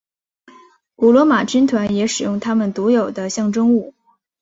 [0.95, 3.93] 古罗马军团也使用他们独有的象征物。